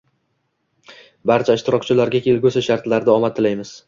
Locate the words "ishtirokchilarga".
1.59-2.21